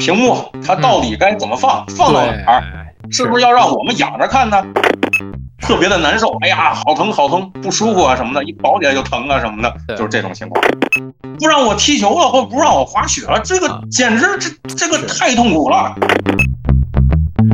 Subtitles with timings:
[0.00, 0.34] 屏幕
[0.66, 2.64] 它到底该怎么放，放到哪儿，
[3.10, 4.64] 是不是要让我们仰着看呢？
[5.60, 10.64] 特别的难受，哎呀，好疼好疼，不舒服啊什么的，一抱起来就疼啊什么的，就是这种情况。
[11.38, 15.94] 不让我踢球了，或不让我滑雪了，这个简直这这个太痛苦了。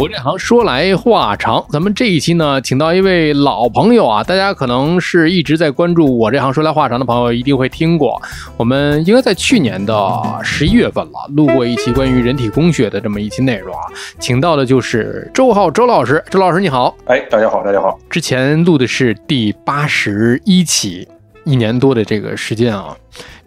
[0.00, 8.18] 我这行说来话长，咱们这一期呢，请到一位老朋友啊，大家可能是一直在关注我这行说来话长的朋友，一定会听过。
[8.56, 9.94] 我们应该在去年的
[10.42, 13.82] 十一月份了，录过一期关于人体工学的这么一期内容啊，
[14.18, 16.24] 请到的就是周浩周老师。
[16.30, 18.00] 周老师你好，哎，大家好，大家好。
[18.08, 21.06] 之前录的是第八十一期，
[21.44, 22.96] 一年多的这个时间啊，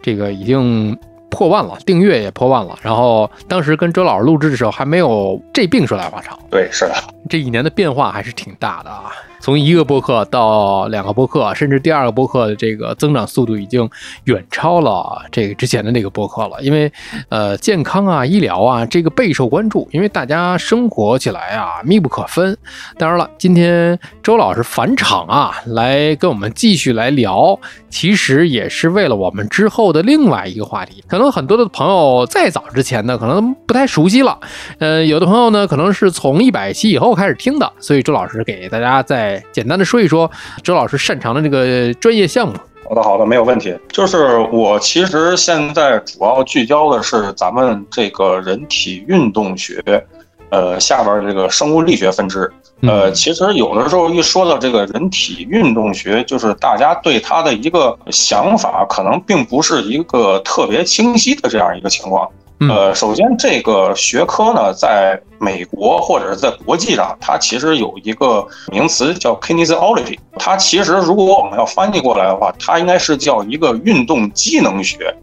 [0.00, 0.96] 这个已经。
[1.34, 2.78] 破万了，订阅也破万了。
[2.80, 6.38] 然后当时跟周老师录制的时候，还没有这病说来话长。
[6.50, 6.94] 对，是的，
[7.28, 9.12] 这一年的变化还是挺大的啊。
[9.44, 13.86] 从一个播客到两个播客，甚至第二个播客的这个增长速度已经
[14.24, 16.56] 远超了这个之前的那个播客了。
[16.62, 16.90] 因为，
[17.28, 22.56] 呃，健康啊、医疗啊，这个备受关注，因为大家生活起来啊密不可分。
[22.96, 31.04] 当然了，今天周老师返场啊，来跟我们继续来聊，其实也是为了我们之后的另外一个话题。
[31.06, 34.40] 可能很多的朋友在早之前呢，可能不太熟悉了。
[34.78, 39.33] 呃，有的朋友呢，可能是从一百期以后开始听的，所以周老师给大家在。
[39.52, 40.30] 简单的说一说
[40.62, 42.54] 周老师擅长的这个专业项目。
[42.88, 43.74] 好的，好的，没有问题。
[43.88, 49.82] 就是我其实现在主要聚焦的是咱们这个人体运动学，
[50.50, 52.52] 呃，下边这个生物力学分支。
[52.82, 62.28] 呃，其实有的时候一说到这个人体运动学，就是大家对它的一个想法，可能并不是一个特别清晰的这样一个情况。
[62.60, 70.18] 呃，首先这个学科呢，在美国或者是在国际上，它其实有一个名词叫 kinesiology。
[70.38, 75.14] 它其实如果我们要翻译过来的话，它应该是叫一个运动机能学。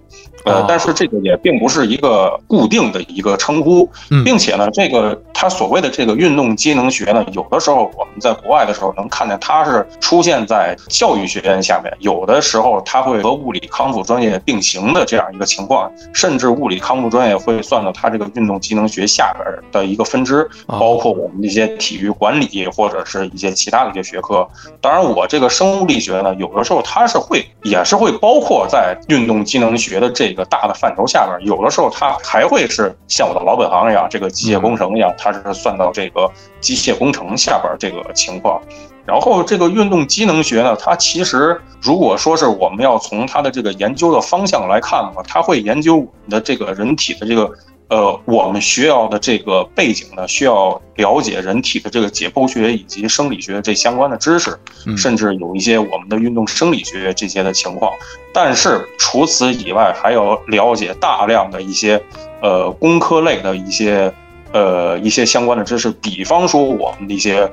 [0.46, 3.88] 呃，但是这个也并不是一个固定的一个称呼，
[4.26, 24.48] 并且呢，这个它所谓的这个运动机能学呢，有的时候我们在国外的时候能看见它是出现在教育学院下面，有的时候它会和物理康复专业并行的这样一个情况，甚至物理康复专业会算到它这个运动机能学下边的一个分支，包括我们一些体育管理或者是一些其他的一些学科。
[24.82, 30.31] 当然，我这个生物力学呢，有的时候它是会也是会包括在运动机能学的这。
[30.32, 38.62] 一个大的范畴下边，有的时候它还会是像我的老本行一样，这个机械工程一样，它是算到这个机械工程下边这个情况。
[39.06, 47.52] 然后这个运动机能学呢，它其实如果说是我们要从它的这个研究的方向来看的话，它会研究我们的这个人体的这个。
[47.92, 54.58] 呃，我们需要的这个背景呢，需要了解人体的这个解剖学以及生理学这相关的知识，
[54.96, 57.92] 甚至有一些我们的运动生理学这些的情况。
[58.34, 62.02] 但是除此以外，还要了解大量的一些
[62.42, 64.14] 呃工科类的一些
[64.54, 67.52] 呃一些相关的知识，比方说我们的一些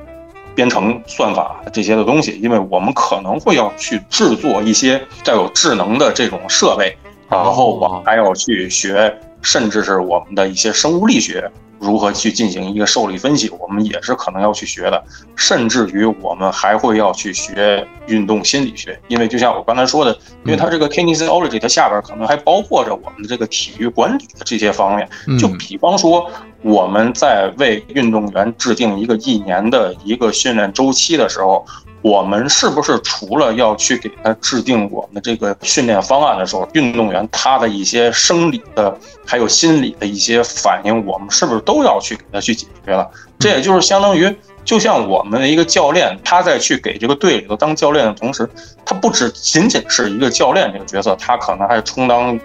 [0.55, 6.95] 编程算法这些的东西，因为我们可能会要去制作一些带有智能的这种设备，
[7.27, 9.13] 然后我们还要去学。
[9.41, 15.01] 甚至是我们的一些生物力学如何去进行一个受力分析，我们也是可能要去学的。
[15.35, 20.11] 甚至于我们还会要去学运动心理学，因为就像我刚才说的，
[20.43, 25.09] 因为它这个 kinesiology 它下边可能还包括着我们的这个体育管理的这些方面。
[25.39, 26.29] 就比方说，
[26.61, 31.65] 我们在为运动员制定一个一年的一个训练周期的时候。
[32.01, 43.09] 我们是不是除了要去给他制定我们这个训练方案的时候，运动员他的一些生理的还有心理的一些反应，我们是不是都要去给他去解决了？
[43.37, 44.33] 这也就是相当于。
[44.65, 48.47] 就像我们的一个教练，他在去给这个队里头当教练的同时，
[48.85, 52.39] 他不只仅仅是一个教练这个角色，他可能还充当，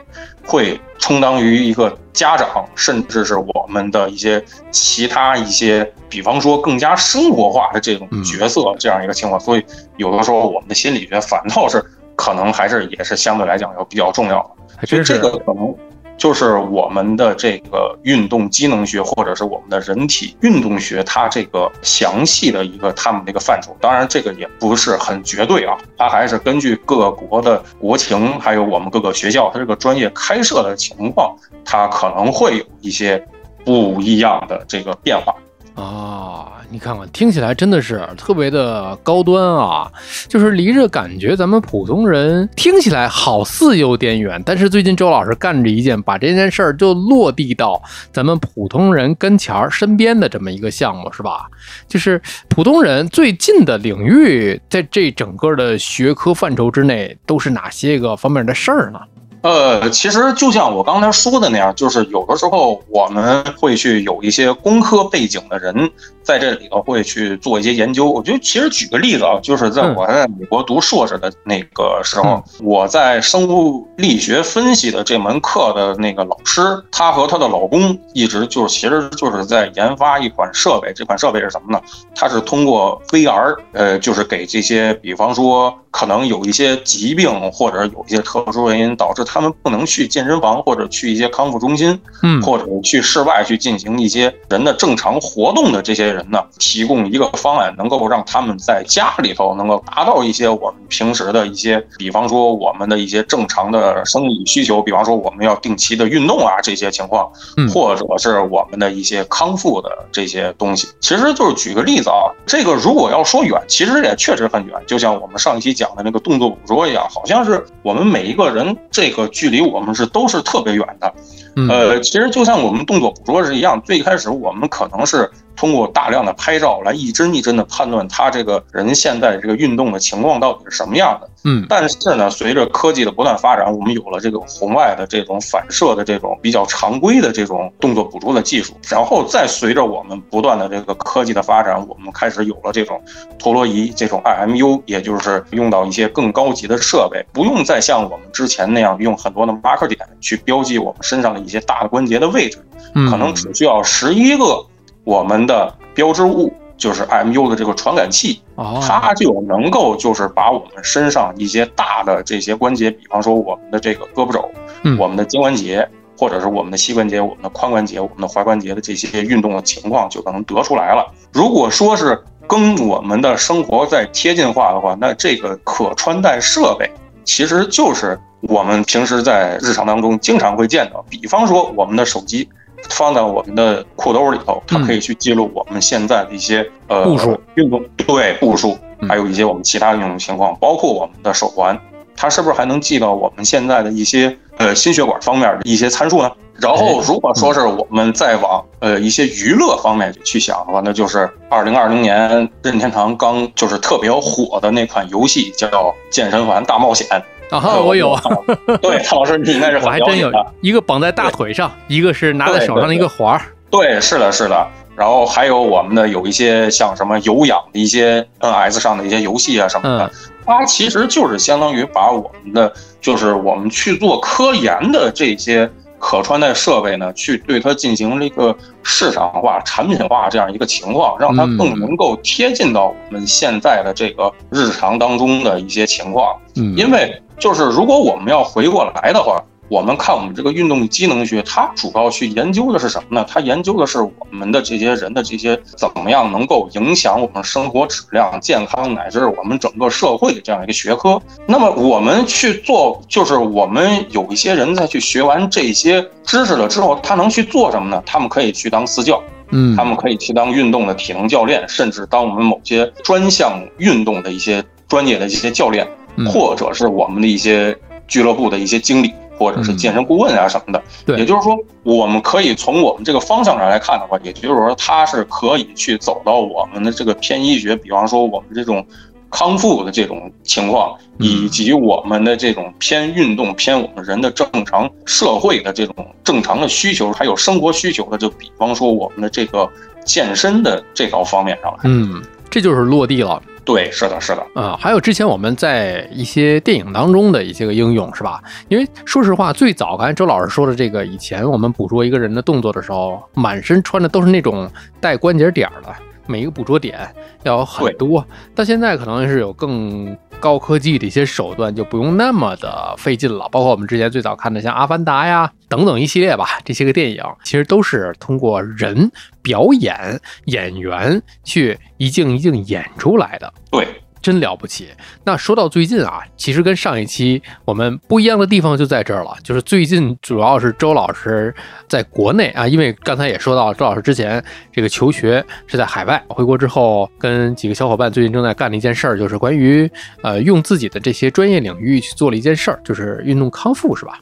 [0.46, 9.38] 会充当于一个家长，甚至是我们的一些其他一些，比方说更加生活化的这种角色这样一个情况。
[9.38, 9.64] 所以
[9.96, 11.84] 有的时候我们的心理学反倒是
[12.17, 14.38] 可能还是也是相对来讲要比较重要
[14.81, 15.75] 的，所以这个可能。
[16.16, 23.76] 就是我们的这个运动机能学，或者是我们的人体运动学，它这个详细的一个他们的一个范畴。
[23.81, 33.22] 当然，这个也不是很绝对啊，它还是根据各国的国情，还有我们各个学校它这个专业开设的情况，它可能会有一些
[33.64, 35.34] 不一样的这个变化。
[35.74, 39.90] 啊，你看看，听起来真的是特别的高端啊，
[40.28, 47.82] 就是离着感觉咱们普通人听起来好似有点远，但是最近周老师干着一件把这件事儿就落地到
[48.12, 51.46] 咱们普通人跟前儿身边的这么一个项目，是吧？
[51.88, 59.00] 就是普通人最近的领域，在这整个的学科范畴之内，都是哪些个方面的事儿呢？
[59.44, 65.91] 呃，其实就像我刚才说的那样，就是有的时候我们会去有一些工科背景的人
[66.23, 68.11] 在这里头会去做一些研究。
[68.11, 80.93] 我觉得其实举个例子啊，就是在我在美国读硕士的那个时候，我在生物力学分析的这门课的那个老师，她和她的老公一直就是其实就是在研发一款设备。
[80.94, 81.81] 这款设备是什么呢？
[82.14, 110.88] 它是通过 VR，呃，就是给这些，比方说可能有一些疾病或者有一些特殊原因导致他们不能去健身房或者去一些康复中心，嗯或者去室外去进行一些人的正常活动的这些人呢，提供一个方案，能够让他们在家里头能够达到一些我们平时的一些，比方说我们的一些正常的生理需求，比方说我们要定期的运动啊这些情况嗯，或者是我们的一些康复的这些东西。
[111.00, 121.12] 其实就是举个例子啊，这个如果要说远，其实也确实很远，就像我们上一期讲的那个动作捕捉一样，好像是我们每一个人这个距离我们是都是特别远的。
[121.56, 131.28] 嗯呃，其实就像我们动作捕捉是一样，最开始我们可能是通过大量的拍照来一帧一帧的判断他这个人现在这个运动的情况到底是什么样的。
[131.46, 142.98] 嗯但是呢，随着科技的不断发展，我们有了这个红外的这种反射的这种比较常规的这种动作捕捉的技术，然后再随着我们不断的这个科技的发展，我们开始有了这种
[143.38, 152.56] 陀螺仪、这种 IMU，也就是用到一些更高级的设备，不用再像我们之前那样用很多的 marker 点去标记我们身上的一些大的关节的位置，
[152.94, 154.64] 嗯，可能只需要十一个
[155.04, 158.40] 我们的标志物，就是 IMU 的这个传感器。
[158.56, 164.50] 哦，它就能够就是把我们身上一些大的这些关节，比方说我们的这个胳膊肘、
[164.82, 171.06] 嗯我们的肩关节，或者是我们的膝关节、我们的髋关节、我们的踝关节的这些运动的情况，就可能得出来了。
[171.32, 176.88] 如果说是跟我们的生活再贴近化的话，那这个可穿戴设备
[177.24, 182.48] 其实就是我们平时在日常当中经常会见到，比方说我们的手机。
[182.90, 191.78] 放在我们的裤兜里头，它可以去记录我们现在的一些呃步数运动对步数，嗯还有一些我们其他的运动情况，包括我们的手环，
[192.16, 196.31] 它是不是还能记到我们现在的一些呃心血管方面的一些参数呢？
[196.60, 205.66] 然后如果说是我们再往呃一些娱乐方面去想的话，那就是二零二零年任天堂刚就是特别火的那款游戏叫
[206.10, 207.04] 《健身环大冒险》。
[207.50, 208.17] 啊哈，我有，
[208.82, 210.31] 对，唐老师你应该是我还真有。
[210.61, 213.41] 一个绑在大腿上，一个是拿在手上的一个环儿。
[213.70, 214.67] 对，是的，是的。
[214.96, 220.11] 然后还有我们的有一些像什么有氧的一些 NS 上的一些游戏啊什么的，嗯
[220.46, 225.69] 它其实就是相当于把我们的就是我们去做科研的这些
[226.06, 236.36] 可穿戴设备呢，去对它进行了一个市场化、产品化这样一个情况，让它更能够贴近到我们现在的这个日常当中的一些情况。
[236.56, 243.26] 嗯，因为就是如果我们要回过来的话，我们看我们这个运动机能学，它主要去研究的是什么呢？
[243.28, 251.20] 它研究的是我们的这些人的这些怎么样能够影响我们生活质量、健康，乃至我们整个社会的这样一个学科。
[251.46, 258.03] 那么我们去做，就是我们有一些人在去学完这些知识了之后，他能去做什么呢？
[258.05, 259.22] 他们可以去当私教。
[259.50, 265.86] 嗯，他们可以去当运动的体能教练，甚至当我们某些专项运动的一些专业的一些教练，
[266.17, 267.77] 嗯或者是我们的一些
[268.08, 270.82] 俱乐部的一些经理，或者是健身顾问啊什么的。
[271.06, 278.86] 对也就是说，我们可以从我们这个方向上来看的话，也就是说，它是可以去走到我们的这个偏医学，比方说我们这种。
[279.31, 289.69] 康复的这种情况，嗯以及我们的这种偏运动、偏我们人的正常社会的这种正常的需求，还有生活需求的，就比方说我们的这个
[290.05, 291.79] 健身的这条方面上来。
[291.82, 293.43] 嗯，这就是落地了。
[293.64, 298.42] 对，是的，是的，嗯，还有之前我们在一些电影当中的一些个应用，是吧？
[298.68, 305.88] 因为说实话，最早刚才周老师说的这个，以前我们捕捉一个人的动作的时候，满身穿的都是那种带关节点儿的，
[306.26, 306.98] 每一个捕捉点
[307.42, 308.24] 要很多。
[308.54, 313.48] 但现在可能是有更高科技的一些手段，就不用那么的费劲了。
[313.51, 319.10] 包括我们之前最早看的像《阿凡达》呀等等一系列吧，这些个电影其实都是通过人
[319.41, 323.51] 表演演员去一镜一镜演出来的。
[323.70, 323.89] 对。
[324.24, 324.88] 真了不起。
[325.22, 331.54] 那说到最近啊，其实跟上一期我们不一样的地方就在这儿了，就是最近主要是周老师
[331.86, 339.90] 在国内啊，因为刚才也说到，周老师之前这个求学是在海外，回国之后跟几个小伙伴最近正在干的一件事儿，就是关于
[340.22, 344.19] 呃用自己的这些专业领域去做了一件事儿，就是运动康复，是吧？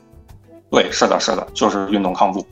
[0.73, 2.45] 对，是的，是的，就是运动康复。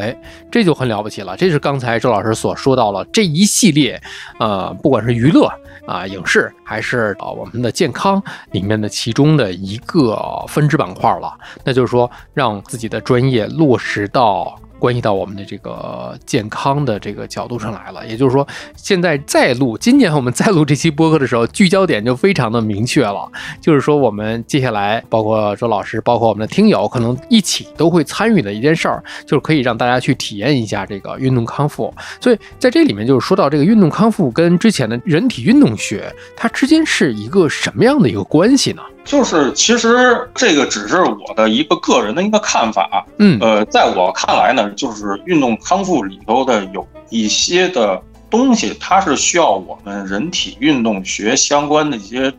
[0.00, 0.16] 哎，
[0.50, 1.36] 这就很了不起了。
[1.36, 4.00] 这是刚才周老师所说到了这一系列，
[4.38, 5.50] 呃，不管是娱乐
[5.86, 11.32] 啊、影视，还是啊我们的健康里面的其中的一个分支板块了。
[11.64, 14.58] 那就是说，让自己的专业落实到。
[14.80, 18.44] 关系到我们的这个健康的这个角度上来了，也就是说，
[18.74, 31.94] 现在再录今年我们再录这期播客的时候，聚焦点就非常的明确了，就是说我们接下来包括周老师，包括我们的听友，可能一起都会参与的一件事儿，就是可以让大家去体验一下这个运动康复。
[32.18, 38.82] 所以在这里面就是说到这个运动康复跟之前的人体运动学，它之间是一个什么样的一个关系呢？
[39.02, 52.32] 就是，其实这个只是我的一个个人的一个看法，嗯，呃，在我看来呢，就是运动康复里头的有一些的东西，它是需要我们人体运动学相关的一些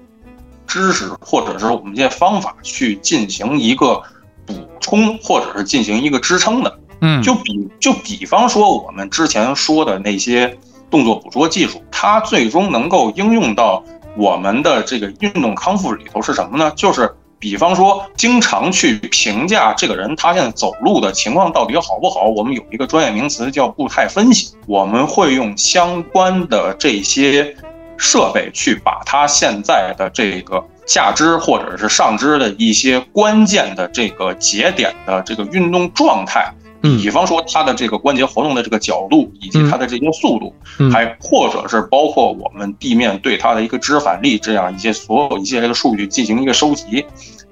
[0.68, 4.02] 知识，或者是我们一些方法去进行一个
[4.46, 10.58] 补充，或者是进行一个支撑的，嗯，就比就比方说我们之前说的那些
[10.90, 13.84] 动作捕捉技术，它最终能够应用到。
[14.18, 16.70] 我们的这个运动康复里头是什么呢？
[16.76, 17.10] 就是
[17.42, 22.26] 比方说，经常去评价这个人他现在走路的情况到底好不好。
[22.26, 27.56] 我们有一个专业名词叫步态分析，我们会用相关的这些
[27.98, 36.54] 设备去把他现在的这个下肢或者是上肢的一些关键的这个节点的这个运动状态。
[36.82, 40.54] 比方说它的这个关节活动的这个角度，以及它的这些速度，
[40.92, 47.06] 还或者是包括我们地面对它的一个支反力这样一些所有一些这个数据进行一个收集，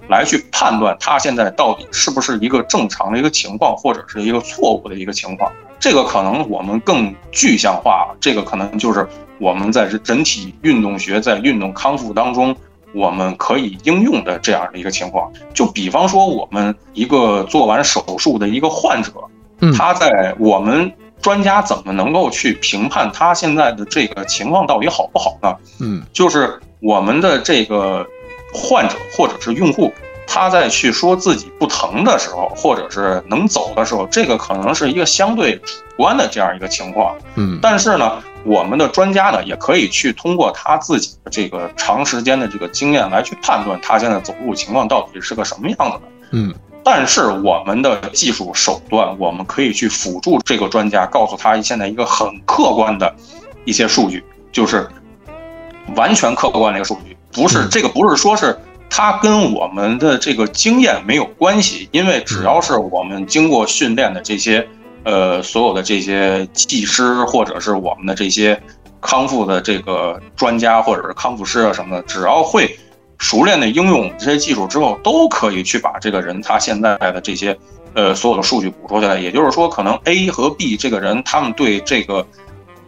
[0.08, 5.52] 来去判断它现在到底是不是一个正常的一个情况，或者是一个错误的一个情况。
[5.80, 9.08] 这个可能我们更具象化，这个可能就是
[9.40, 12.56] 我们在人体运动学在运动康复当中。
[12.94, 19.12] 我们可以应用的这样的一个情况，就比方说，我们一个做完手术的一个患者，
[19.78, 20.92] 他在我们
[21.22, 25.56] 专家怎么能够去评判他现在的这个情况到底好不好呢？
[25.80, 28.06] 嗯，就是我们的这个
[28.54, 29.92] 患者或者是用户，
[30.30, 37.16] 他在去说自己不疼的时候，或者是能走的时候，这个可能是一个相对主观的这样一个情况。
[37.36, 38.22] 嗯，但是呢。
[38.46, 46.02] 我们的专家呢，也可以去通过他自己的这个长时间的这个经验来去判断他现在走路情况到底是个什么样子的。
[46.32, 53.14] 嗯，但是我们的技术手段，我们可以去辅助这个专家，告诉他现在一个很客观的
[53.66, 54.88] 一些数据，就是
[55.98, 58.58] 完全客观的一个数据，不是这个不是说是
[58.90, 64.68] 他跟我们的这个经验没有关系，因为只要是我们经过训练的这些。
[65.06, 68.62] 呃，所有的这些技师或者是我们的这些
[69.00, 72.78] 康复的这个专家或者是康复师啊什么的，只要会
[73.18, 77.58] 熟练的应用这些技术之后，都可以去把这个人他现在的这些
[77.94, 79.18] 呃所有的数据捕捉下来。
[79.18, 82.24] 也就是说，可能 A 和 B 这个人他们对这个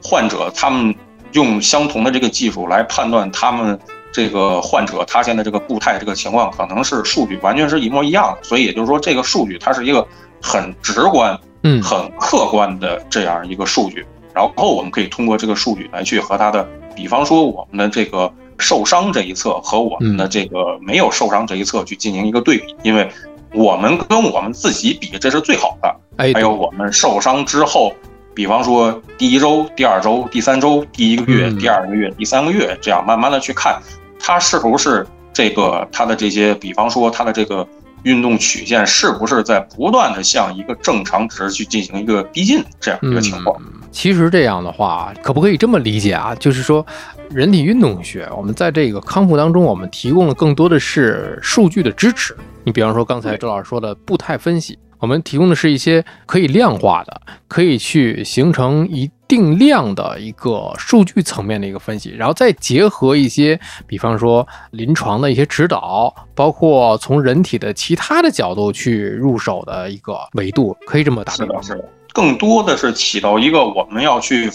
[0.04, 0.94] 患者，他们
[1.32, 3.80] 用相同的这个技术来判断他们
[4.12, 8.44] 这个患者他现在这个步态这个情况，可能是数据完全是一模一样的。
[8.44, 10.08] 所以也就是说，这个数据它是一个
[10.42, 11.40] 很直观。
[11.64, 14.04] 嗯，很客观的这样一个数据，
[14.34, 23.08] 然后我们可以通过这个数据来去和他的，比方说我们的这个受伤这一侧和我们的这个没有受伤这一侧去进行一个对比，因为
[23.54, 25.96] 我们跟我们自己比，这是最好的。
[26.18, 27.94] 哎，还有我们受伤之后，
[28.34, 33.80] 比方说第一周、第二周、第三周、第一个月、第二个月、第三个月，这样慢慢的去看
[34.24, 37.68] 它是不是这个它的这些，比方说它的这个。
[38.04, 43.56] 运动曲线是不是在不断的向一个正常值去进行一个逼近这样一个情况？
[43.92, 46.34] 其实这样的话，可不可以这么理解啊？
[46.34, 46.84] 就是说，
[47.30, 52.36] 人体运动学，我们在这个康复当中，我们提供的更多的是数据的支持。
[52.64, 54.80] 你比方说刚才周老师说的步态分析。
[55.02, 71.34] 我们提供的是一些可以量化的，可以去形成一定量的一个数据层面的一个分析，然后再结合一些，比方说临床的一些指导，包括从人体的其他的角度去入手的一个维度，可以这么打。
[71.34, 74.52] 是的，是的，更多的是起到一个我们要去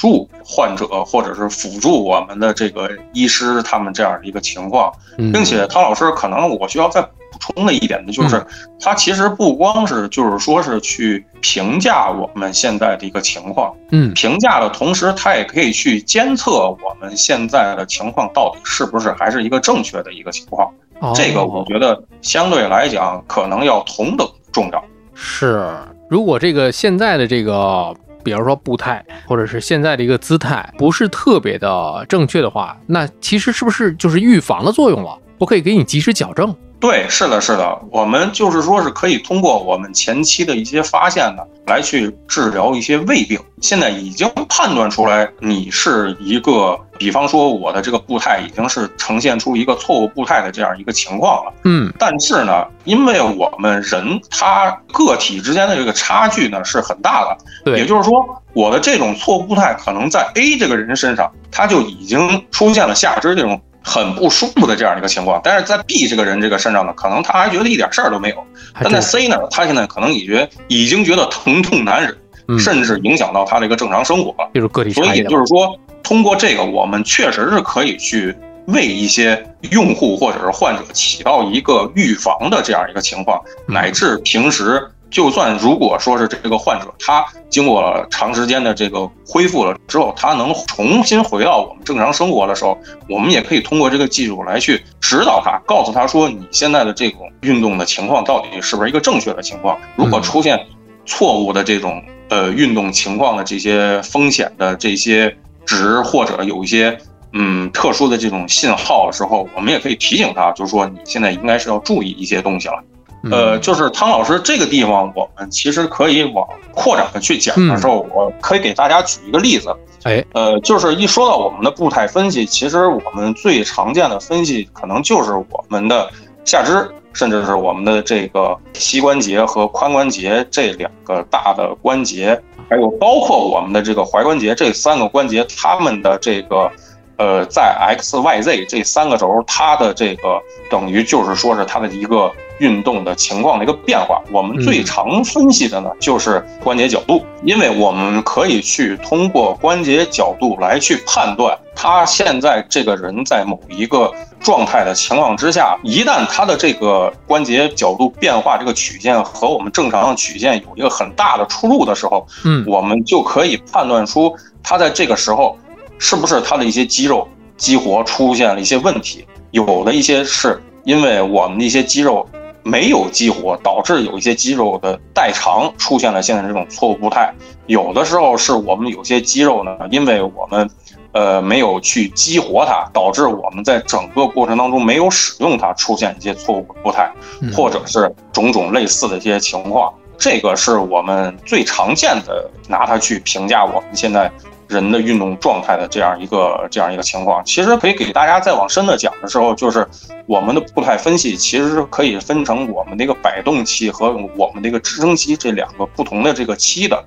[0.00, 4.90] 助患者或者是辅助我们的这个医师他们这样的一个情况，
[5.30, 8.42] 并且汤老师可能我需要再补充的一点呢，就是
[8.80, 20.72] 他其实不光是就是说是去评价我们现在的一个情况，嗯，评价的同时，他也可以去监测我们现在的情况到底是不是还是一个正确的一个情况。
[21.14, 24.82] 这个我觉得相对来讲可能要同等重要。
[25.14, 25.68] 是，
[26.08, 35.18] 如果这个现在的这个，比如说步态，或者是现在的一个姿态不是特别的正确的话，那其实是不是就是预防的作用了？
[35.38, 36.54] 我可以给你及时矫正。
[36.78, 43.38] 对，是的，是的，我们就是说是可以通过我们前期的一些发现呢，来去治疗一些胃病。
[43.60, 51.52] 现在已经判断出来，你是一个，比方说我的这个步态已经是呈现出一个错误步态的这样一个情况了。
[51.64, 63.58] 嗯，但是呢，因为我们人他个体之间的这个差距呢是很大的，对，也就是说，我的这种错误步态可能在 A 这个人身上，他就已经出现了下肢这种。
[63.82, 68.36] 很不舒服的这样一个情况，但是在 B 这个人这个身上呢，可能他还觉得一点事儿都没有，
[68.78, 72.14] 但在 C 呢，他现在可能已觉已经觉得疼痛难忍，
[72.58, 74.34] 甚至影响到他的一个正常生活。
[74.54, 78.34] 就是个体所以也就是说，通过这个，我们确实是可以去
[78.66, 84.90] 为一些用户或者是患者起到一个预防的这样一个情况，乃至平时。
[85.10, 92.78] 就算如果说是这个患者他经过了长时间的这个恢复了之后，他能重新回到我们正常生活的时候，
[93.08, 99.76] 我们也可以通过这个技术来去指导他，告诉他说你现在的这种运动的情况到底是不是一个正确的情况。
[99.96, 100.64] 如果出现
[101.04, 106.96] 错误的这种呃运动情况的这些风险的这些值，或者有一些
[107.34, 112.82] 嗯特殊的这种信号的时候，我们也可以提醒他，就是说你现在应该是要注意一些东西了。
[113.30, 119.68] 呃，就是汤老师这个地方，我们其实可以往扩展的去讲的时候，我可以给大家举一个例子。
[120.04, 126.10] 哎，呃，就是一说到我们的步态分析，其实我们最常见的分析可能就是我们的
[126.46, 136.70] 下肢，甚至是我们的这个膝关节和髋关节这两个大的关节，还有包括我们的这个踝关节这三个关节，它们的这个。
[137.16, 140.40] 呃，在 X、Y、Z 这三个轴，它的这个
[140.70, 144.22] 等于就是说是它的一个运动的情况的一个变化。
[144.30, 165.58] 我们最常分析的呢，就是关节角度，因为我们可以去通过关节角度来去判断他现在这个人在某一个状态的情况之下，一旦他的这个关节角度变化这个曲线和我们正常的曲线有一个很大的出入的时候，嗯，我们就可以判断出他在这个时候。
[166.02, 169.22] 是不是他的一些肌肉激活出现了一些问题？
[169.50, 172.26] 有的一些是因为我们的一些肌肉
[172.62, 177.32] 没有激活，导致有一些肌肉的代偿出现了现在这种错误步态。
[177.66, 180.68] 有的时候是我们有些肌肉呢，因为我们
[181.12, 187.10] 呃没有去激活它，导致我们在整个过程当中没有使用它，出现一些错误步态，
[187.56, 189.92] 或者是种种类似的一些情况。
[190.18, 194.30] 这个是我们最常见的拿它去评价我们现在。
[194.70, 199.86] 人的运动状态的这样一个这样一个情况，其实可以给大家再往深的讲的时候，就是
[200.26, 207.04] 我们的步态分析其实是可以分成我们的一个摆动期和我们的一个支撑期这两个不同的这个期的，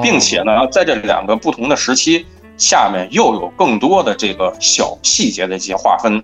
[0.00, 2.24] 并且呢，在这两个不同的时期
[2.56, 6.22] 下面又有更多的这个小细节的一些划分，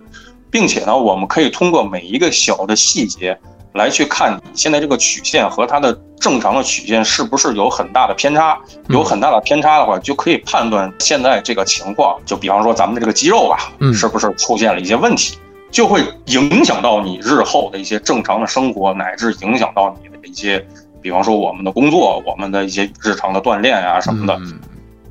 [0.50, 3.36] 并且呢，我们可以通过每一个小的细节。
[3.76, 8.58] 来去看你现在这个曲线和它的正常的曲线是不是有很大的偏差？
[8.88, 12.18] 有很大的偏差的话，就可以判断现在这个情况。
[12.24, 15.38] 就比方说咱们的这个肌肉吧，是不是出现了一些问题，
[15.70, 20.66] 就会影响到你日后的一些正常的生活，乃至影响到你的一些，
[21.02, 24.40] 比方说我们的工作、我们的一些日常的锻炼啊什么的，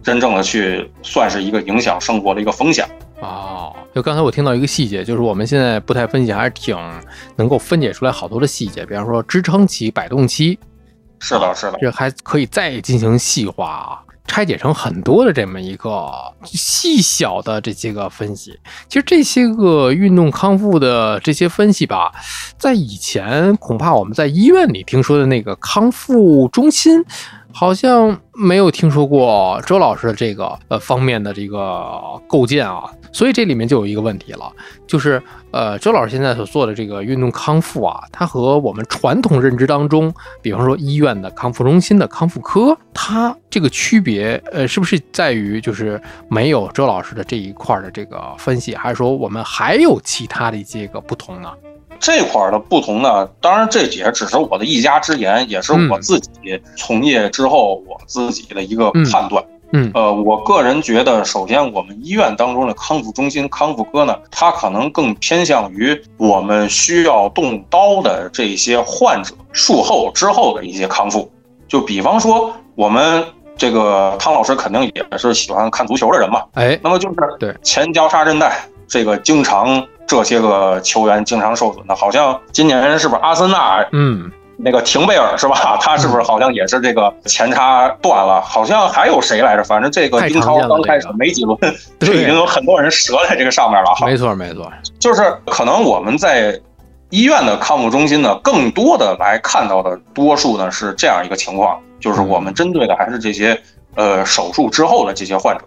[0.04, 2.88] 真正的去算是一个影响生活的一个风险。
[3.26, 6.78] 哦，就刚才我听到一个细节，就是我们现在步态分析还是挺
[7.36, 10.60] 能够分解出来好多的细节，比方说支撑期、摆动期，
[11.20, 16.12] 是的，是的，这还可以再进行细化啊，拆解成很多的这么一个
[16.44, 18.58] 细小的这些个分析。
[18.88, 22.12] 其实这些个运动康复的这些分析吧，
[22.60, 27.04] 在以前恐怕我们在医院里听说的那个康复中心。
[27.58, 34.52] 好像没有听说过周老师的这个呃方面的这个构建啊，所以这里面就有一个问题了，
[34.86, 51.50] 就是呃周老师现在所做的这个运动康复啊，它和我们传统认知当中，比方说医院的康复中心的康复科，它这个区别呃是不是在于就是没有周老师的这一块的这个分析，还是说我们还有其他的一些个不同呢？
[52.06, 56.30] 这块的不同呢，当然这也只是我的一家之言，也是我自己
[56.78, 59.44] 从业之后我自己的一个判断。
[59.72, 71.28] 嗯，呃，我个人觉得，首先我们医院当中的康复中心康复科呢，它可能更偏向于我们需要动刀的这些患者术后之后的一些康复。
[71.68, 73.26] 就比方说，我们
[73.58, 85.78] 这个汤老师肯定也是喜欢看足球的人嘛，哎，那么就是对前交叉韧带这个经常这些个球员经常受损的，好像今年是不是阿森纳嗯，那个廷贝尔是吧？
[85.82, 88.41] 他是不是好像也是这个前叉断了？
[88.41, 89.63] 好像还有谁来着？
[89.63, 91.58] 反正这个英超刚开始没几轮，
[92.00, 93.89] 就已经有很多人折在这个上面了。
[94.06, 96.60] 没错没错，就是可能我们在
[97.10, 103.60] 医院的康复中心呢，更多的来看到的多数呢是这样一个情况，就是我们针对的还是这些
[103.96, 105.63] 呃手术之后的这些患者。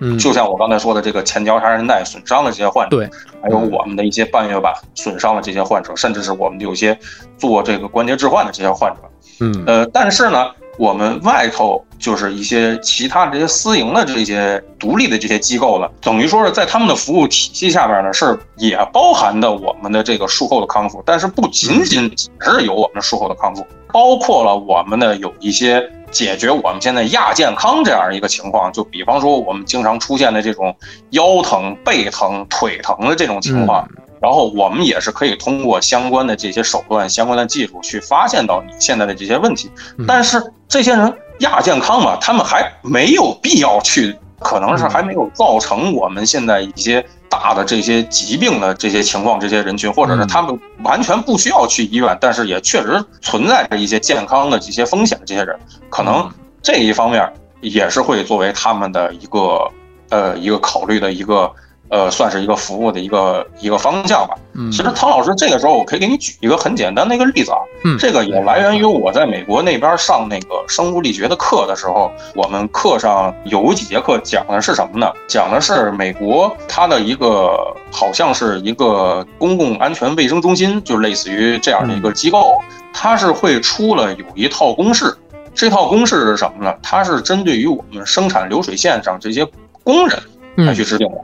[0.00, 3.08] 嗯，就像我刚才说的，这个前交叉韧带损伤的这些患者，对，
[3.42, 6.98] 还有我们的一些半月板损伤的这些患者，甚至是我们有些
[7.38, 8.98] 做这个关节置换的这些患者，
[9.40, 25.88] 嗯，呃，但是呢，我们外头就是一些其他这些私营的这些独立的这些机构呢，等于说是在他们的服务体系下边呢，是也包含的我们的这个术后的康复，但是不仅仅只是有我们的术后的康复，包括了我们的有一些。
[26.14, 30.74] 解决我们现在亚健康这样一个情况，就比方说我们经常出现的这种
[31.10, 33.86] 腰疼、背疼、腿疼的这种情况，
[34.22, 39.68] 然后我们也是可以通过相关的这些手段、相关的技术去发现到你现在的这些问题。
[40.06, 47.04] 但是这些人亚健康嘛，他们还没有必要去，可能是还没有造成我们现在一些。
[47.44, 55.54] 大的这些疾病的这些情况，这些人群，或者是他们完全不需要去医院，但是也确实存在着一些健康的这些风险的这些人，
[55.90, 56.26] 可能
[56.62, 57.30] 这一方面
[57.60, 59.70] 也是会作为他们的一个
[60.08, 61.52] 呃一个考虑的一个。
[61.88, 64.34] 呃，算是一个服务的一个一个方向吧。
[64.54, 67.58] 嗯，其实汤老师这个时候，我可以给你举一个很简单的一个例子啊。
[67.84, 75.12] 嗯，这个也来源于我在美国那边上那个生物力学的课的时候，我们课上有几节课讲的是什么呢？
[75.28, 82.60] 讲的是美国它的一个好像是一个公共安全卫生中心，就类似于这样的一个机构，
[82.92, 85.14] 它是会出了有一套公式。
[85.54, 86.74] 这套公式是什么呢？
[86.82, 89.46] 它是针对于我们生产流水线上这些
[89.84, 90.18] 工人
[90.56, 91.14] 来去制定的。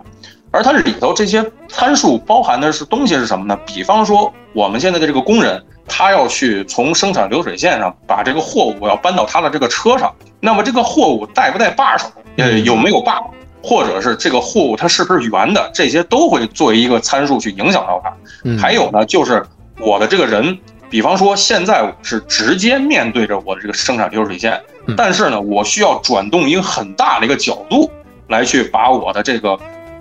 [0.52, 3.56] 而它里头这些参数包含的是东西是什么呢？
[3.64, 12.10] 比方说，我们现在的这个工人，他要去从生产流水线上把这个货物要搬到他的这个车上，那么这个货物带不带把手？
[12.36, 13.20] 呃，有没有把？
[13.62, 15.70] 或者是这个货物它是不是圆的？
[15.72, 18.58] 这些都会作为一个参数去影响到它。
[18.58, 19.46] 还有呢，就是
[19.78, 20.58] 我的这个人，
[20.88, 24.60] 比方说现在我是直接面对着我的这个生产流水线，
[24.96, 27.88] 但是呢，我需要转动一个很大的一个角度
[28.28, 29.56] 来去把我的这个。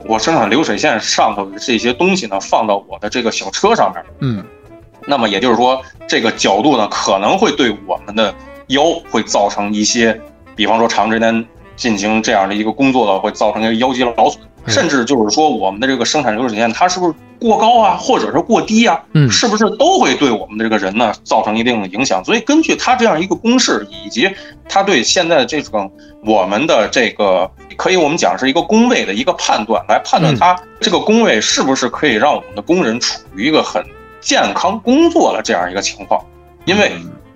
[0.05, 4.03] 我生产流水线上头的这些东西呢，放到我的这个小车上面。
[4.19, 4.43] 嗯，
[5.05, 8.33] 那么也就是说，这个角度呢，可能会对我们的
[8.67, 10.19] 腰会造成一些，
[10.55, 14.41] 比方说长时间进行这样的一个工作的，会造成一个腰肌劳损。
[14.69, 19.01] 甚至就是说，我们的这个生产流水线它是不是过高啊，或者是过低啊？
[19.13, 22.23] 嗯，是不是都会对我们的这个人呢造成一定的影响？
[22.23, 24.29] 所以根据它这样一个公式，以及
[24.67, 25.91] 它对现在的这种
[26.25, 33.83] 我们的这个，可以我们讲是一个工位的一个判断，来判断它这个工位是不是可以让我们的工人处于一个很
[34.19, 36.21] 健康工作的这样一个情况。
[36.65, 36.91] 因为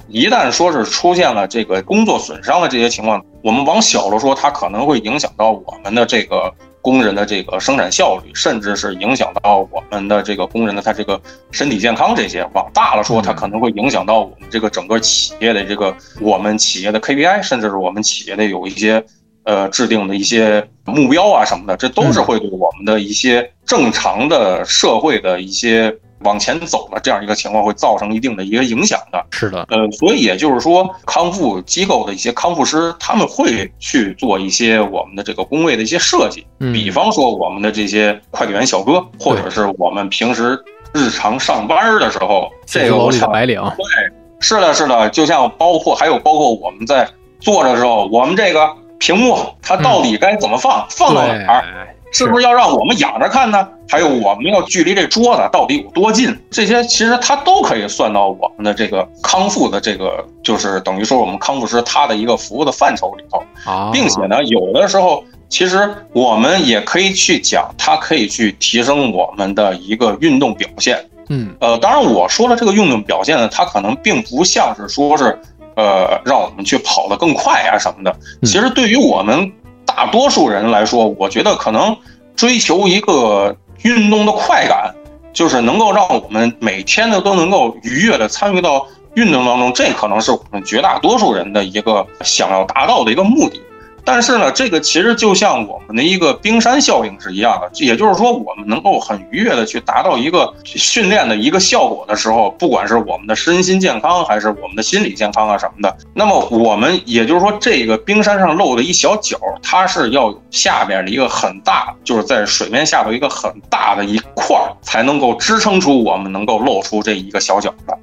[0.09, 6.53] 一旦说是出现了这个工作损伤的这些情况，我们往小了说，它可能会影响到我们的这个。
[6.83, 11.19] 工人的这个生产效率，甚至是影响到我们的这个工人的他这个
[11.49, 19.01] 身体健康这些，往大了说，它可能会影响到我们这个整个企业的这个我们企业的 KPI，甚至是我们企业的有一些
[19.45, 25.97] 呃制定的一些目标啊什么的，这都是会对我们的一些正常的社会的一些。
[26.23, 29.25] 往前走了，这样一个情况会造成一定的一个影响的。
[29.31, 40.57] 是的，呃，所以也就是说，康复机构的一些康复师，他们会去做一些我们的这个工位的一些设计，比方说我们的这些快递员小哥，或者是我们平时
[40.93, 47.07] 日常上班的时候，这个我想白领，对，是的，是的，就像包括还有包括我们在
[47.39, 51.63] 做的时候，我们这个屏幕它到底该怎么放，放到哪儿？
[52.13, 53.67] 是不是要让我们仰着看呢？
[53.89, 56.33] 还有我们要距离这桌子到底有多近？
[56.51, 71.03] 这些其实它都可以算到我们的这个康复的这个，就是等于说我们康复师他的一个服务的范畴里头啊，并且呢，有的时候其实我们也可以去讲，它可以去提升我们的一个运动表现。
[71.29, 75.39] 嗯，呃，当然我说的这个运动表现呢，它可能并不像是说是
[75.75, 78.15] 呃让我们去跑得更快啊什么的。
[78.43, 79.51] 其实对于我们。
[79.95, 81.95] 大多数人来说，我觉得可能
[82.35, 84.93] 追求一个运动的快感，
[85.33, 93.61] 就是能够让我们每天呢都能够愉悦的参与到运动当中，这可能是我们绝大多数人的一个想要达到的一个目的。
[94.05, 117.97] 但是呢，这个其实就像我们的一个冰山效应是一样的，也就是说，我们能够很愉悦的去达到一个训练的一个效果的时候，不管是我们的身心健康，还是我们的心理健康啊什么的，那么我们也就是说，这个冰山上露的一小角，它是要有下边的一个很大，就是在水面下头一个很大的一块，才能够支撑出我们能够露出这一个小角的。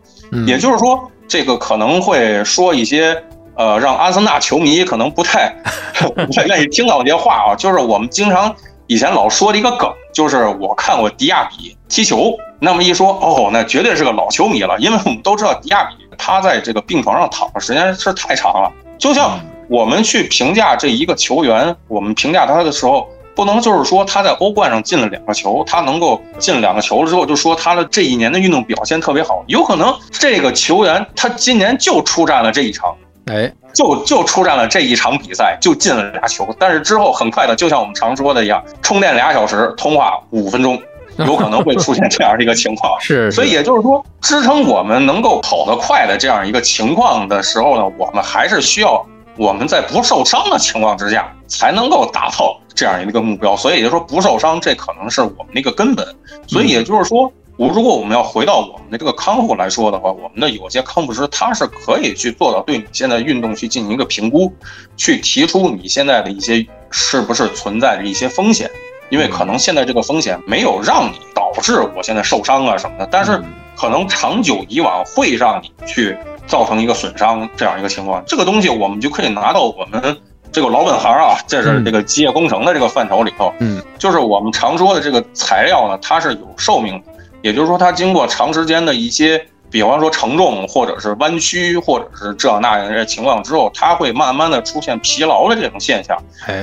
[0.47, 3.23] 也就是说，这个可能会说一些。
[3.61, 5.55] 呃，让阿森纳球迷可能不太
[6.17, 18.73] 不太愿意听到这些话啊， 就是我们经常以前老说的一个梗，就是我看过迪亚比踢球，那么一说哦，那绝对是个老球迷了，因为我们都知道迪亚比他在这个病床上躺的时间是太长了。
[18.97, 32.97] 就像我们去评价这一个球员，我们评价他的时候，不能就是说他在欧冠上进了两个球，他能够进两个球了之后就说他的这一年的运动表现特别好，有可能这个球员他今年就出战了这一场。
[33.31, 40.77] 哎，就就出战了这一场比赛，就进了俩球，但是之后很快的，就像我们常说的一样，充电俩小时，通话五分钟，
[41.19, 42.99] 有可能会出现这样的一个情况。
[43.01, 53.57] 是，所以也就是说，支撑我们能够跑得快的这样一个情况的时候呢，我们还是需要我们在不受伤的情况之下，才能够达到这样一个目标。
[53.57, 56.05] 所以也就是说，不受伤，这可能是我们的一个根本。
[56.49, 57.33] 所以也就是说。
[57.61, 64.51] 我如果我们要回到我们的这个康复来说的话，我们的有些康复师他是可以去做到对你现在运动去进行一个评估，
[64.97, 68.71] 去提出你现在的一些是不是存在着一些风险，
[69.11, 73.39] 因为可能现在这个风险没有让你导致我现在受伤啊什么的，但是
[73.77, 80.17] 可能长久以往会让你去造成一个损伤这样一个情况，这个东西我们就可以拿到我们
[80.51, 86.99] 这个老本行啊，这是这个机械工程的这个范畴里头，嗯，就是我们常说的这个材料呢，它是有寿命。
[87.43, 96.17] 也就是说，它经过长时间的一些，比方说承重，或者是弯曲，或者是这样那样的情况之后，它会慢慢的出现疲劳的这种现象，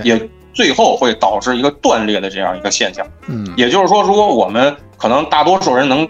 [0.04, 0.20] 也
[0.54, 3.06] 最后会导致一个断裂的这样一个现象。
[3.28, 6.08] 嗯，也就是说，如果我们可能大多数人能，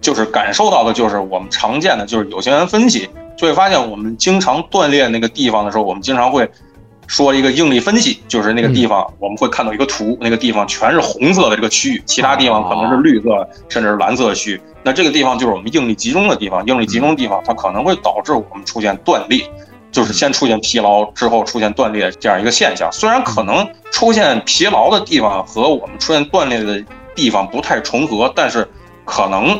[0.00, 6.48] 就是感受到的，就是我们常见的，就是有些人分析就会发现，我们经常断裂那个地方的时候，我们经常会。
[7.08, 14.60] 说一个应力分析，就是那个地方我们会看到一个图，那个地方全是红色的这个区域，其他地方可能是绿色甚至是蓝色区域。
[14.84, 19.42] 那这个地方就是我们应力集中的地方，应力集中的地方它可能会导致我们出现断裂，
[19.90, 22.88] 就是先出现疲劳之后出现断裂这样一个现象。
[22.92, 28.68] 虽然可能出现疲劳的地方和我们出现断裂的地方不太重合，但是
[29.06, 29.58] 可能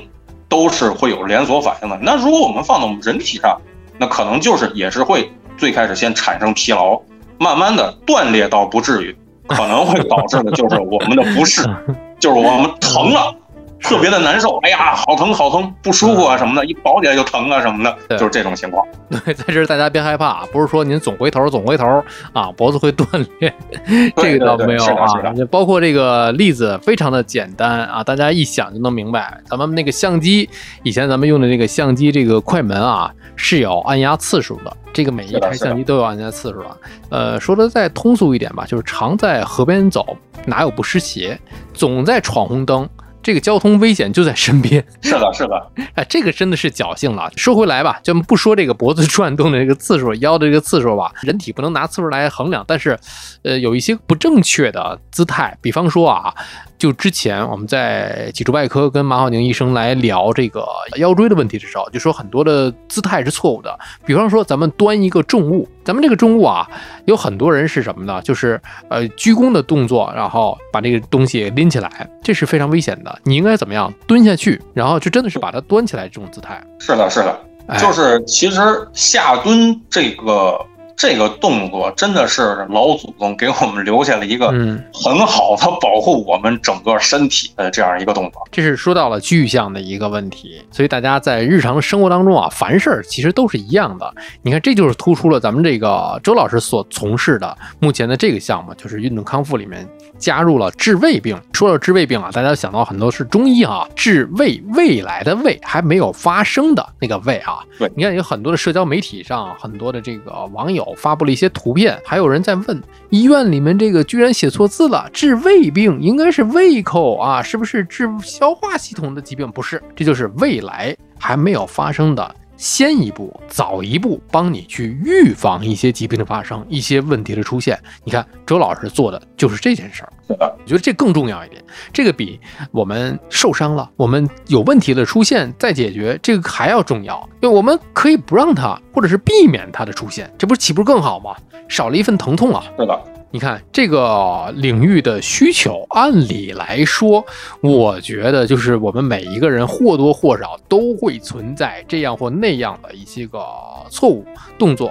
[0.50, 1.98] 都是会有连锁反应的。
[2.02, 3.58] 那如果我们放到我们人体上，
[3.98, 7.00] 那可能就是也是会最开始先产生疲劳。
[7.38, 11.62] 慢慢的断裂倒不至于，可能会导致的就是我们的不适，
[12.20, 13.34] 就是我们疼了，
[13.80, 14.58] 特别的难受。
[14.58, 18.86] 哎呀，好疼好疼，不舒服啊什么的，一抱起来就疼啊什么的，就是这种情况。
[19.08, 23.52] 对，在这大家别害怕，不是说您总回头总回头啊，脖子会断裂，
[24.16, 25.06] 这个倒没有啊。
[25.50, 29.40] 包括这个例子非常的简单啊，大家一想就能明白。
[29.46, 30.48] 咱们那个相机，
[30.82, 34.76] 以前咱们用的这个相机，这个快门啊是有按压次数的。
[34.92, 36.76] 这个每一台相机都有按压次数啊。
[37.10, 41.38] 呃，说的再通俗一点吧，就是常在河边走，哪有不湿鞋？
[41.72, 42.88] 总在闯红灯。
[43.28, 47.30] 这个交通危险就在身边，是的，是的， 哎，这个真的是侥幸了。
[47.36, 52.64] 说回来吧，就不说这个脖子转动的这个次数，腰的这个次数吧，人体不能拿次数来衡量。
[52.66, 52.98] 但是，
[53.42, 56.34] 呃，有一些不正确的姿态，比方说啊，
[56.78, 60.64] 就之前我们在脊柱外科跟马浩宁医生来聊这个
[60.96, 63.78] 腰椎的问题的时候，就说很多的姿态是错误的。
[64.06, 66.68] 比方说，咱们端一个重物，咱们这个重物啊，
[67.06, 68.22] 有很多人是什么呢？
[68.22, 73.18] 就是呃鞠躬的动作，然后把这个东西拎起来，这是非常危险的。
[73.24, 76.62] 你应该怎么样蹲下去，然后就真的是把它端起来这种姿态。
[76.78, 77.40] 是的，是的，
[77.78, 78.60] 就是其实
[78.92, 80.58] 下蹲这个。
[80.98, 84.48] 这个动作真的是老祖宗给我们留下了一个
[84.92, 88.42] 很好的保护我们整个身体的这样一个动作。
[88.50, 94.12] 这是说到了具象的一个问题，所以大家在日常生活当中啊，凡事其实都是一样的。
[94.42, 101.40] 你看，这就是突出了咱们这个周老师所从事的目前的这个项目，就是运动康复里面加入了治胃病。
[101.52, 107.60] 说到治胃病啊，大家想到很多是中医啊，治胃未来的胃还没有发生的那个胃啊。
[107.78, 110.87] 对，你看有很多的社交媒体上，很多的这个网友。
[110.94, 119.50] 发布了一些图片，还有人在问医院里面这个居然写错字了，治胃病应该是胃口啊，是不是治消化系统的疾病？
[119.50, 127.78] 不是，这就是未来还没有发生的先一步、早一步帮你去预防一些疾病的发生、一些问题的出现。
[128.02, 130.12] 你看，周老师做的就是这件事儿。
[130.28, 132.38] 我觉得这更重要一点，这个比
[132.72, 141.34] 我们受伤了、我们有问题的出现再解决这个还要重要，因为我们可以不让它，或者是避免它的出现，这不岂不是更好吗？
[141.68, 142.64] 少了一份疼痛啊！
[142.76, 143.17] 是的。
[143.30, 147.24] 你看这个领域的需求，按理来说，
[147.60, 153.44] 我觉得就是我们每一个人或多或少都会存在这样或那样的一些个
[153.90, 154.24] 错误
[154.58, 154.90] 动作。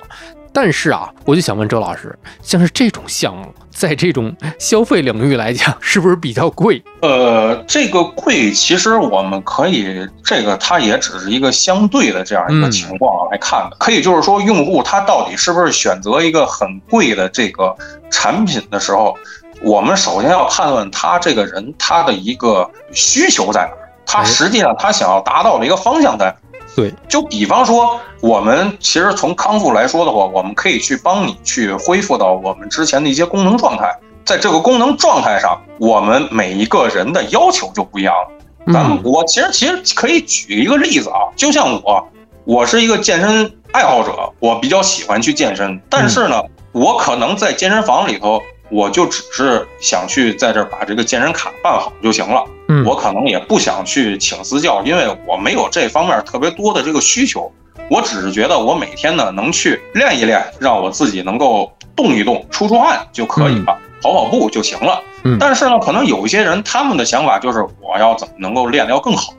[0.59, 6.83] 但是啊，我就想问周老师，像是这种项目，在这种消费领域来讲，是不是比较贵？
[7.03, 13.77] 呃，这个贵，其实我们可以，这个它也只是一个相对的这样一个情况来看的。
[13.79, 17.75] 可以就是说，用户他到底是不是选择一个很贵的这个
[18.09, 19.15] 产品的时候，
[19.61, 23.69] 我们首先要判断他这个人他的一个需求在哪，
[24.07, 26.35] 他实际上他想要达到的一个方向在哪。
[26.77, 33.91] 对，就比方说，我们其实从康复来说的话，我们可以去帮你去恢复到我们之前的一些功能状态。
[34.23, 38.71] 在这个功能状态上，我们每一个人的要求就不一样了。
[38.71, 42.07] 咱们我其实其实可以举一个例子啊，就像我，
[42.43, 46.39] 我是一个健身爱好者，我比较喜欢去健身，但是呢，
[46.73, 48.39] 我可能在健身房里头。
[48.69, 57.51] 我就只是想去在这儿把这个健身卡办好就行了，嗯，我可能也不想去请私教，因为我没有这方面特别多的这个需求。
[57.89, 65.01] 我只是觉得我每天呢能去练一练，让我自己能够动一动、出出汗就可以了，跑跑步就行了。
[65.23, 69.31] 嗯，但是呢，可能有一些人他们的想法就是我要怎么能够练得要更好，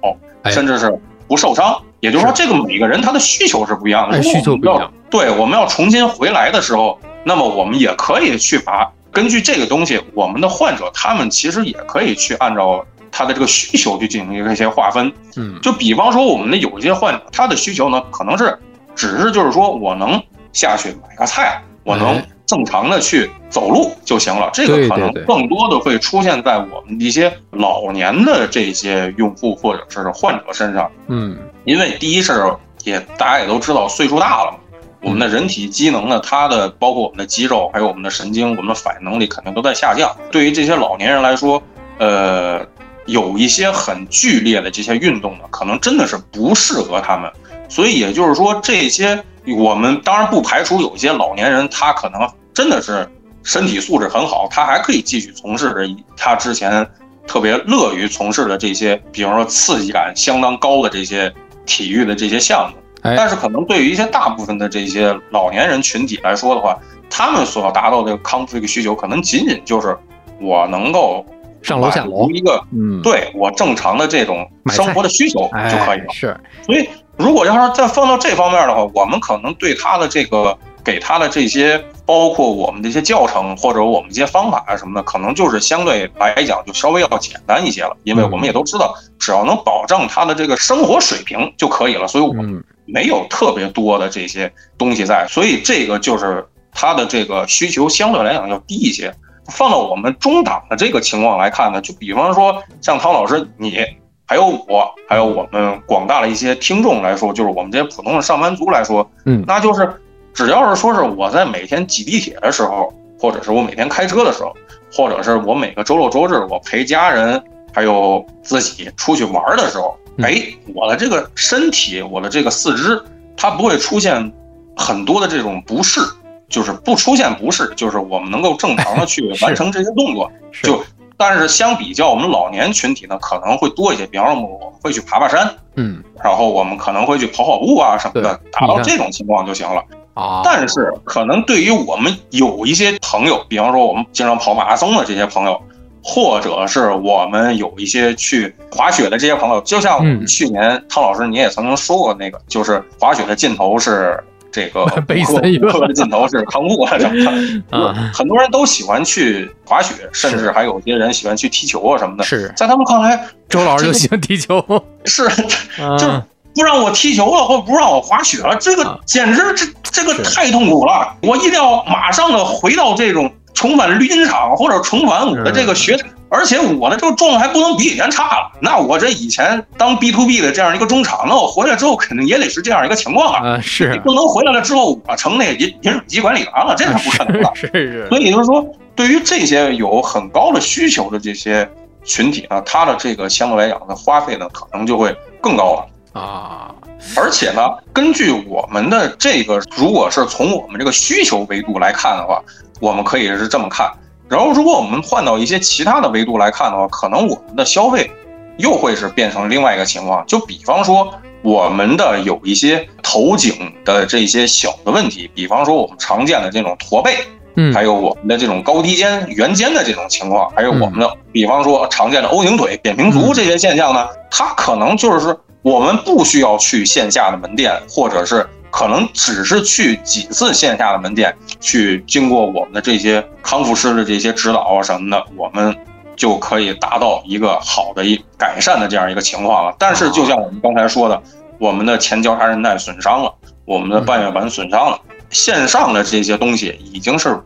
[0.47, 1.79] 甚至是不受伤。
[2.01, 4.91] 也就是说，这个每个人他的需求是不一样的，需求不一样。
[5.11, 8.89] 对，我们要重新回来的时候，那么我们也可以去把。
[9.11, 15.13] 根据这个东西，我们的患者他们其实也可以去按照他的这个需求去进行一些划分。
[15.37, 18.59] 嗯，就比方说我们的有一些患者，他的需求呢，可能是
[18.95, 24.51] 只是就是说我能下去买个菜，我能正常的去走路就行了。
[24.53, 30.91] 这个可能更多的会出现在我们一些老年的这些用户或者是患者身上。
[31.09, 32.45] 嗯，因为第一是
[32.85, 34.59] 也大家也都知道岁数大了嘛。
[35.01, 40.11] 我们的人体机能呢，它的包括我们的肌肉，还有我们的神经，我们的反应能力肯定都在下降。
[40.33, 41.63] 对于这些老年人来说，
[41.99, 42.67] 呃，
[43.09, 47.31] 有一些很剧烈的这些运动呢，可能真的是不适合他们。
[47.69, 49.23] 所以也就是说，这些
[49.57, 53.09] 我们当然不排除有一些老年人，他可能真的是
[53.43, 56.87] 身体素质很好，他还可以继续从事着他之前
[57.27, 61.33] 特别乐于从事的这些，比方说刺激感相当高的这些
[61.67, 62.79] 体育的这些项目。
[63.17, 66.77] 但是可能对于一些大部分的这些老年人群体来说的话，
[67.09, 69.97] 他们所要达到的康复这个需求，可能仅仅就是
[70.41, 71.25] 我能够
[71.63, 75.41] 上楼下楼一个，嗯，对我正常的这种生活的需求
[75.71, 76.07] 就可以了。
[76.13, 92.07] 是，所以如果要是再放到这方面的话，我们可能对他的这个给他的这些，包括我们的一些教程或者我们一些方法啊什么的，可能就是相对来讲就稍微要简单一些了，因为我们也都知道，只要能保证他的这个生活水平就可以了。
[92.07, 92.63] 所以我们。
[92.91, 96.43] 没有特别多的这些东西在，所以这个就是
[96.73, 99.15] 它的这个需求相对来讲要低一些。
[99.49, 103.85] 放到我们中档的这个情况来看呢，就比方说像汤老师你，
[104.27, 110.01] 还有我，还有我们广大的一些听众来说，就是我们这些普通的上班族来说，嗯，那就是
[110.33, 114.55] 只要是说是我在每天挤地铁的时候，或者是我每天开车的时候，
[114.93, 119.97] 或者是我每个周六周日我陪家人还有自己出去玩的时候。
[120.21, 120.43] 哎，
[120.75, 123.01] 我的这个身体，我的这个四肢，
[123.37, 124.33] 它不会出现
[124.77, 126.01] 很多的这种不适，
[126.49, 130.31] 就是不出现不适，就是我们能够正常的去 完成这些动作。
[130.63, 130.83] 就，
[131.17, 134.07] 但是相比较我们老年群体呢，可能会多一些。
[134.07, 139.83] 比方说，我们会去爬爬山，嗯，然后我们可能会去跑跑步啊什么的，达到这种情况就行了。
[140.15, 145.61] 啊，但是可能对于我们有一些朋友，比方说我们经常跑马拉松的这些朋友。
[146.01, 154.19] 或者是我们有一些去滑雪的这些朋友，就像去年汤老师你也曾经说过那个，就是滑雪的尽头是
[154.51, 157.25] 这个，悲森课的尽头是康复 啊什么
[157.71, 157.79] 的。
[157.79, 162.25] 啊，很多人都喜欢去滑雪，甚至还有些人喜欢去踢球啊什么的。
[162.25, 164.65] 是在他们看来，周老师就喜欢踢球，
[165.05, 165.29] 是，
[165.99, 166.07] 就
[166.55, 173.31] 不让我踢球了，或不让我滑雪了，这个简直这这个太痛苦了，我一定要马上的回到这种。
[173.55, 175.99] 重返绿茵场或者重返我的这个学，
[176.31, 178.53] 而且我的这个状态还不能比以前差了。
[178.61, 183.61] 那我这以前当 B to B 的这样一个中场，那我回来之后肯定也得是这样一个情况啊。
[183.61, 187.51] 是，你不能回来了之后我成那饮饮水机管理员了，这是不可能的。
[187.55, 188.07] 是是。
[188.09, 188.65] 所以就是说，
[188.95, 191.69] 对于这些有很高的需求的这些
[192.05, 196.21] 群体呢，他的这个相对来讲的花费呢，可能就会更高了。
[196.21, 196.75] 啊。
[197.17, 197.63] 而且呢，
[197.93, 202.43] 根据我们的这个，如果是从我们这个需求维度来看的话，
[202.81, 203.89] 我们可以是这么看。
[204.29, 208.11] 然后，如果我们换到一些其他的维度来看的话，可能我们的消费
[208.59, 210.23] 又会是变成另外一个情况。
[210.27, 211.11] 就比方说，
[211.41, 217.17] 我们的有一些头颈的这些小的问题，比方说我们常见的这种驼背，
[217.57, 228.47] 嗯，还有我们的这种高低肩、圆肩的这种情况，还有我们的比方说常见的 O 型腿、扁平足这些现象呢，它可能就是我们不需要去线下的门店，或者是。
[228.71, 235.77] 可能只是去几次线下的门店，去经过我们的这些康复师的这些指导啊什么的，我们
[236.17, 239.75] 就可以达到一个好的一改善的这样一个情况了。
[239.79, 241.23] 但是，就像我们刚才说的，
[241.59, 245.01] 我们的前交叉韧带损伤了，我们的半月板损伤了，
[245.31, 247.41] 线上的这些东西已经是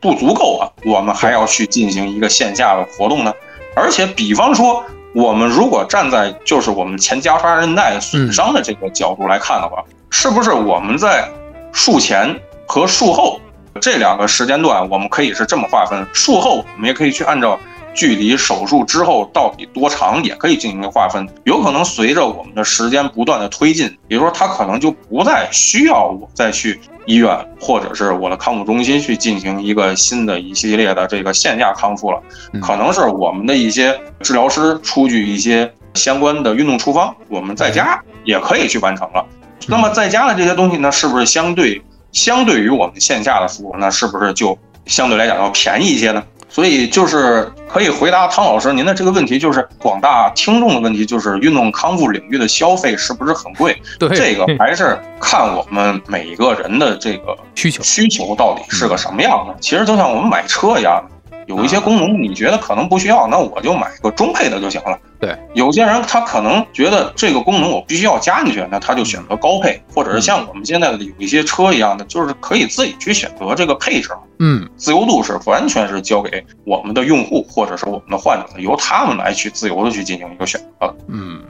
[0.00, 3.32] 不足够了，我们还要去进行一个线下的活动呢。
[3.76, 9.82] 而且，比方说，我们如果站在就是我们前交叉韧带损伤的这个角度来看的话，
[10.16, 11.28] 是不是我们在
[11.72, 13.40] 术前和术后
[13.80, 16.06] 这两个时间段，我们可以是这么划分？
[16.14, 17.58] 术后我们也可以去按照
[17.92, 21.28] 距离手术之后到底多长，也可以进行一个划分。
[21.42, 32.22] 有可能随着我们的时间不断的推进，比如说他可能就不再需要我再去医院或者是我的康复中心去进行一个新的一系列的这个线下康复了，
[32.62, 39.26] 可能是我们的一些治疗师出具一些相关的运动处方，我们在家也可以去完成了。
[39.68, 46.22] 那么在家的这些东西呢，是不是相对相对于我们线下的服务，那是不是就相对来讲要便宜一些呢？
[46.48, 53.76] 所以就是可以回答汤老师您的这个问题，就是广大听众的问题，就是运动康复领域的消费是不是很贵？
[53.98, 59.56] 对，这个还是看我们每一个人的这个需求需求到底是个什么样的。
[59.60, 61.02] 其实就像我们买车一样。
[61.46, 64.98] 有一些功能你觉得可能不需要，那我就买个中配的就行了。
[65.20, 74.10] 对，有些人他可能觉得这个功能我必须要加进去，那他就选择高配，或者是像我们现在的有一些车一样的，就是可以自己去选择这个配置。
[74.38, 80.94] 嗯，自由度是完全是交给我们的用户或者是我们的患者的，由他们来去自由的去进行一个选择。
[81.08, 81.40] 嗯，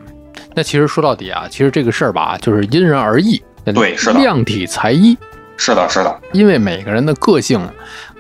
[0.55, 3.43] 那其实说到底啊，其实这个事儿吧，就是因人而异。
[3.65, 5.17] 对，是的，量体裁衣。
[5.57, 7.67] 是的，是的，因为每个人的个性、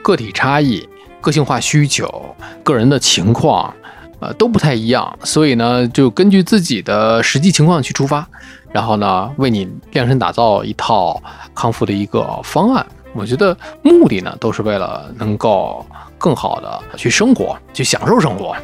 [0.02, 0.88] 个体差异。
[1.24, 2.06] 个性化需求、
[2.62, 3.72] 个人的情况，
[4.20, 8.28] 呃，都不太一样，所以呢，就根据自己的实际情况去出发，
[8.70, 11.18] 然后呢，为你量身打造一套
[11.54, 12.84] 康复的一个方案。
[13.14, 15.86] 我觉得目的呢，都是为了能够
[16.18, 18.54] 更好的去生活，去享受生活。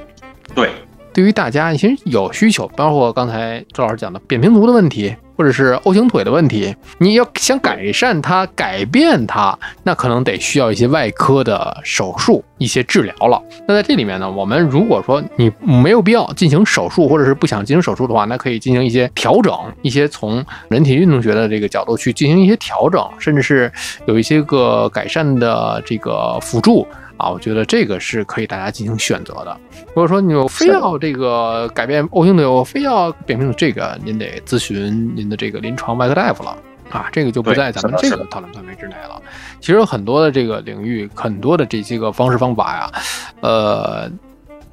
[0.55, 0.75] 对，
[1.13, 5.15] 对于大家其实有需求，包括刚才周老师讲的扁平足的问题。
[5.37, 13.43] 或者是 O 型腿的问题，你要想改善它、改变它，那可能得需要一些外科的手术、一些治疗了。
[13.67, 23.73] 那在这里面呢，我们如果说你没有必要进行手术，或者是不想进行手术的话，那可以进行一些调整，一些从人体运动学的这个角度去进行一些调整，甚至是
[24.05, 26.87] 有一些个改善的这个辅助。
[27.21, 29.57] 啊，我觉得这个是可以大家进行选择的。
[29.89, 36.57] 如果说你非要这个改变 O 型腿，我非要扁平足，这个您得咨询您的这个临床外科大夫了
[36.91, 39.21] 啊，这个就不在咱们这个讨论范围之内了。
[39.61, 42.93] 其实很多的这个领域，很多的这些个方式方法呀，
[43.41, 44.11] 呃。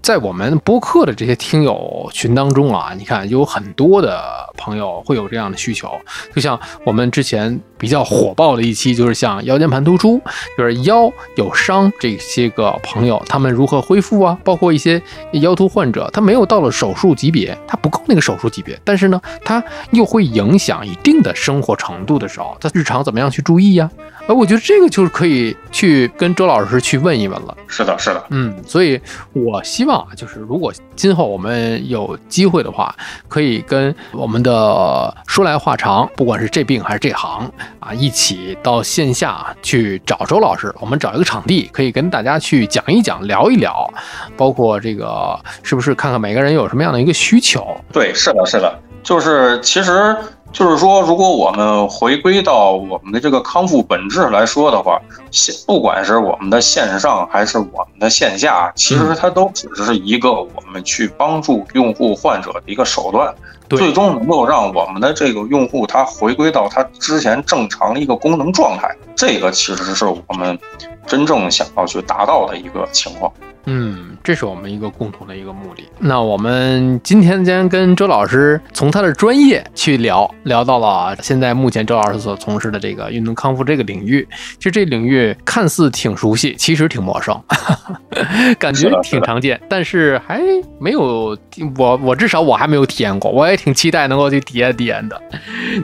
[0.01, 4.23] 在我们播客的这些听友群当中啊，你看有很多的
[4.55, 5.91] 朋友会有这样的需求，
[6.33, 10.21] 就像我们之前比较火爆的一期，就是像腰间盘突出，
[10.57, 14.37] 就是腰有伤这些个朋友，他们如何恢复啊？
[14.45, 15.01] 包括一些
[15.33, 23.91] 腰突患者，他没有到了手术级别，他不够那个手术级别，但是呢，他又会影响一定的生活程度的时候，他日常怎么样去注意呀？
[24.27, 27.57] 哎，我觉得这个就是可以去跟周老师去问一问了。
[27.65, 28.99] 是的，是的，嗯，所以
[29.31, 32.93] 我希望啊，就是如果今后我们有机会的话，
[33.29, 37.49] 可以跟我们的说来话长，不管是这病还是这行
[37.79, 43.89] 啊，一起到线下去找周老师，我们找一个场地，可以跟大家去讲一讲、聊一聊，
[44.35, 47.65] 包括这个是不是看看每个人有什么样的一个需求？
[47.93, 50.13] 对，是的，是的，就是其实。
[50.53, 63.31] 就是说，如果我们回归到我们的这个康复本质来说的话，线不管是我们的线上还是我们的线下，其实它都只是一个我们去帮助用户患者的一个手段，
[63.69, 70.57] 最终能够让我们的这个用户他回归到他之前正常的一个功能状态，这个其实是我们
[71.05, 73.31] 真正想要去达到的一个情况。
[73.65, 74.06] 嗯。
[74.23, 75.83] 这是我们一个共同的一个目的。
[75.99, 84.27] 那我们今天将跟周老师从他的专业去聊聊到了现在目前周老师所从事的这个运动康复这个领域。
[84.57, 87.39] 其实这领域看似挺熟悉，其实挺陌生，
[88.59, 90.41] 感觉挺常见，但是还
[90.79, 91.37] 没有
[91.77, 95.21] 我我至少我还没有体验过，我也挺期待能够去体验体验的，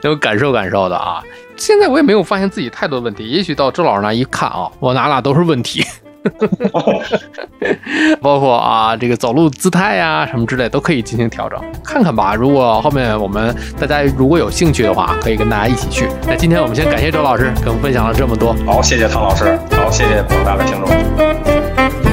[0.02, 1.24] 能够感受感受的啊。
[1.56, 5.86] 现在我也没有发现自己太多问题，也许到周老师那一看啊，我哪哪都是问题。
[8.22, 12.34] 包括啊，这个走路姿态呀，什么之类都可以进行调整，看看吧。
[12.34, 16.08] 如果后面我们大家如果有兴趣的话，可以跟大家一起去。
[16.28, 18.56] 那今天我们先感谢周老师，跟我们分享了这么多。
[18.66, 19.58] 好，谢谢汤老师。
[19.72, 22.13] 好，谢谢广大的听众。